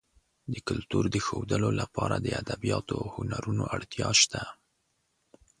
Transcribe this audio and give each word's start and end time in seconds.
د 0.53 0.55
کلتور 0.67 1.03
د 1.11 1.15
ښودلو 1.25 1.69
لپاره 1.81 2.15
د 2.19 2.27
ادبیاتو 2.41 2.93
او 3.01 3.05
هنرونو 3.15 3.63
اړتیا 3.75 4.07
شته. 4.21 4.41